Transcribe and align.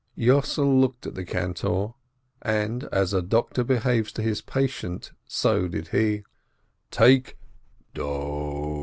Yossel 0.17 0.81
looked 0.81 1.05
at 1.05 1.13
the 1.13 1.23
cantor, 1.23 1.93
and 2.41 2.85
as 2.85 3.13
a 3.13 3.21
doctor 3.21 3.63
behaves 3.63 4.11
to 4.11 4.23
his 4.23 4.41
patient, 4.41 5.11
so 5.27 5.67
did 5.67 5.89
he: 5.89 6.23
"Take 6.89 7.37
do!" 7.93 8.79